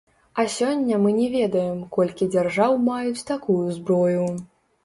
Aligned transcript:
А 0.43 0.45
сёння 0.53 0.97
мы 1.03 1.11
не 1.17 1.27
ведаем, 1.35 1.77
колькі 1.97 2.31
дзяржаў 2.37 2.81
маюць 2.89 3.25
такую 3.33 3.63
зброю. 3.77 4.27